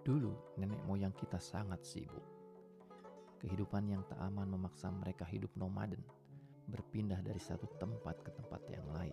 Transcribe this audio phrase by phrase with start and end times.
[0.00, 2.24] Dulu, nenek moyang kita sangat sibuk.
[3.36, 6.00] Kehidupan yang tak aman memaksa mereka hidup nomaden,
[6.72, 9.12] berpindah dari satu tempat ke tempat yang lain.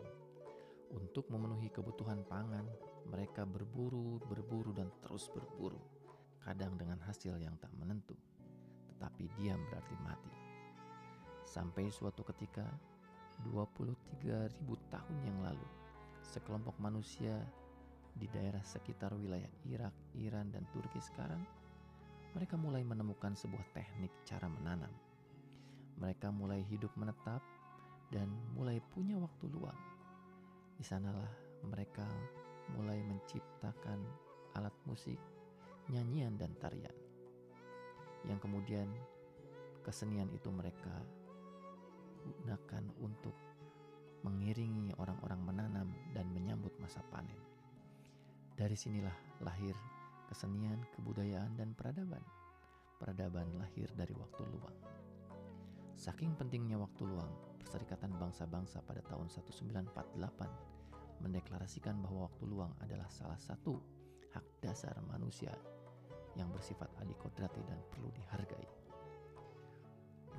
[0.95, 2.63] Untuk memenuhi kebutuhan pangan,
[3.03, 5.79] mereka berburu, berburu, dan terus berburu.
[6.39, 8.15] Kadang dengan hasil yang tak menentu,
[8.95, 10.31] tetapi diam berarti mati.
[11.43, 12.63] Sampai suatu ketika,
[13.51, 15.67] 23 ribu tahun yang lalu,
[16.23, 17.43] sekelompok manusia
[18.17, 21.39] di daerah sekitar wilayah Irak, Iran, dan Turki sekarang,
[22.33, 24.91] mereka mulai menemukan sebuah teknik cara menanam.
[25.97, 27.41] Mereka mulai hidup menetap
[28.13, 29.77] dan mulai punya waktu luang.
[30.77, 31.29] Di sanalah
[31.65, 32.05] mereka
[32.77, 34.01] mulai menciptakan
[34.57, 35.17] alat musik,
[35.89, 36.93] nyanyian, dan tarian.
[38.25, 38.89] Yang kemudian
[39.85, 40.93] kesenian itu mereka
[42.27, 43.33] gunakan untuk
[44.25, 47.36] mengiringi orang-orang menanam dan menyambut masa panen.
[48.57, 49.77] Dari sinilah lahir
[50.33, 52.25] kesenian, kebudayaan, dan peradaban.
[52.97, 54.73] Peradaban lahir dari waktu luang.
[55.93, 57.29] Saking pentingnya waktu luang,
[57.61, 63.75] Perserikatan Bangsa-Bangsa pada tahun 1948 mendeklarasikan bahwa waktu luang adalah salah satu
[64.31, 65.51] hak dasar manusia
[66.39, 68.67] yang bersifat adikodrati dan perlu dihargai.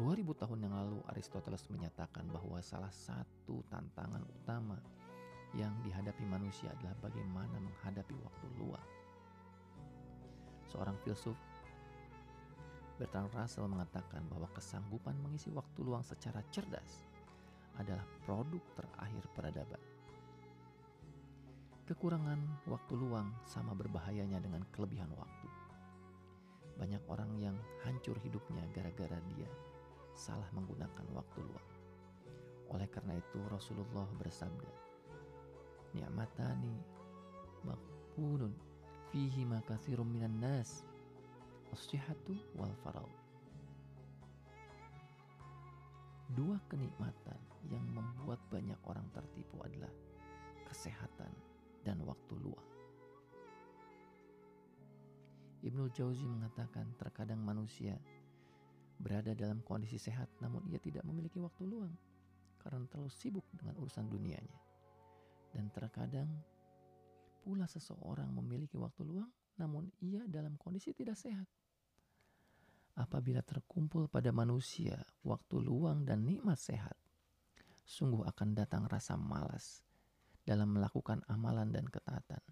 [0.01, 4.81] 2000 tahun yang lalu Aristoteles menyatakan bahwa salah satu tantangan utama
[5.57, 8.89] yang dihadapi manusia adalah bagaimana menghadapi waktu luang.
[10.69, 11.37] Seorang filsuf
[12.99, 17.07] Bertrand Russell mengatakan bahwa kesanggupan mengisi waktu luang secara cerdas
[17.79, 19.83] adalah produk terakhir peradaban.
[21.87, 25.49] Kekurangan waktu luang sama berbahayanya dengan kelebihan waktu.
[26.77, 29.49] Banyak orang yang hancur hidupnya gara-gara dia
[30.13, 31.69] salah menggunakan waktu luang.
[32.75, 34.88] Oleh karena itu Rasulullah bersabda,
[35.95, 36.75] ni'matani
[37.65, 38.53] maqbulun
[39.09, 40.85] fihi ma katsirun minan nas
[41.73, 43.29] as-sihhatu wal faragh
[46.29, 47.41] Dua kenikmatan
[47.73, 49.89] yang membuat banyak orang tertipu adalah
[50.69, 51.33] kesehatan
[51.89, 52.69] dan waktu luang.
[55.65, 57.97] Ibnu Jauzi mengatakan terkadang manusia
[59.01, 61.97] berada dalam kondisi sehat namun ia tidak memiliki waktu luang
[62.61, 64.68] karena terlalu sibuk dengan urusan dunianya.
[65.53, 66.29] Dan terkadang
[67.43, 71.47] pula seseorang memiliki waktu luang namun ia dalam kondisi tidak sehat.
[72.99, 76.95] Apabila terkumpul pada manusia waktu luang dan nikmat sehat,
[77.87, 79.87] sungguh akan datang rasa malas
[80.43, 82.43] dalam melakukan amalan dan ketaatan.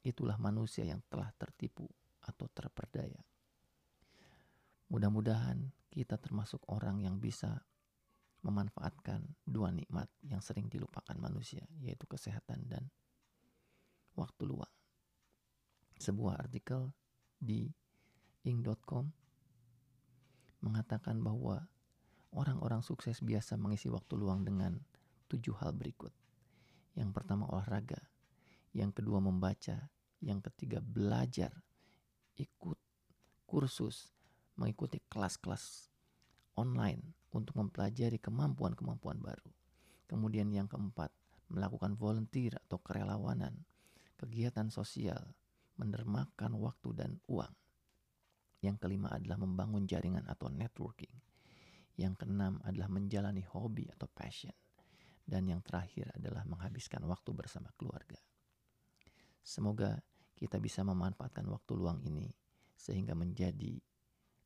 [0.00, 1.84] Itulah manusia yang telah tertipu
[2.24, 3.20] atau terperdaya.
[4.88, 7.60] Mudah-mudahan kita termasuk orang yang bisa
[8.40, 12.88] memanfaatkan dua nikmat yang sering dilupakan manusia, yaitu kesehatan dan
[14.16, 14.72] waktu luang.
[16.00, 16.92] Sebuah artikel
[17.36, 17.68] di
[18.44, 19.12] ing.com
[20.64, 21.68] mengatakan bahwa
[22.32, 24.80] orang-orang sukses biasa mengisi waktu luang dengan
[25.28, 26.12] tujuh hal berikut.
[26.96, 28.00] Yang pertama olahraga,
[28.72, 29.88] yang kedua membaca,
[30.20, 31.52] yang ketiga belajar,
[32.36, 32.78] ikut
[33.48, 34.12] kursus,
[34.56, 35.88] mengikuti kelas-kelas
[36.56, 39.50] online, untuk mempelajari kemampuan-kemampuan baru.
[40.10, 41.14] Kemudian yang keempat,
[41.50, 43.54] melakukan volunteer atau kerelawanan,
[44.18, 45.34] kegiatan sosial,
[45.78, 47.54] mendermakan waktu dan uang.
[48.60, 51.12] Yang kelima adalah membangun jaringan atau networking.
[51.96, 54.54] Yang keenam adalah menjalani hobi atau passion.
[55.24, 58.18] Dan yang terakhir adalah menghabiskan waktu bersama keluarga.
[59.40, 59.96] Semoga
[60.36, 62.28] kita bisa memanfaatkan waktu luang ini
[62.76, 63.76] sehingga menjadi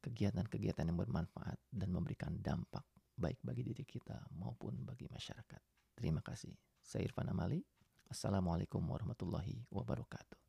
[0.05, 2.85] kegiatan-kegiatan yang bermanfaat dan memberikan dampak
[3.17, 5.61] baik bagi diri kita maupun bagi masyarakat.
[5.97, 6.53] Terima kasih.
[6.85, 7.65] Saya Irfan Amali.
[8.13, 10.44] Assalamualaikum warahmatullahi wabarakatuh.